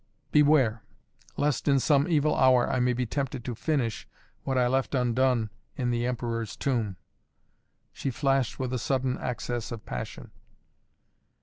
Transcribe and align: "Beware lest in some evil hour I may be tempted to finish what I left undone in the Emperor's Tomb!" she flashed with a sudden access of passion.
"Beware 0.31 0.81
lest 1.37 1.67
in 1.67 1.79
some 1.79 2.07
evil 2.07 2.35
hour 2.35 2.67
I 2.67 2.79
may 2.79 2.91
be 2.93 3.05
tempted 3.05 3.45
to 3.45 3.53
finish 3.53 4.07
what 4.41 4.57
I 4.57 4.65
left 4.65 4.95
undone 4.95 5.51
in 5.75 5.91
the 5.91 6.07
Emperor's 6.07 6.55
Tomb!" 6.55 6.97
she 7.93 8.09
flashed 8.09 8.57
with 8.57 8.73
a 8.73 8.79
sudden 8.79 9.19
access 9.19 9.71
of 9.71 9.85
passion. 9.85 10.31